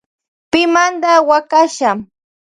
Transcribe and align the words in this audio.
Pimanda 0.51 1.11
huakasha. 1.25 1.89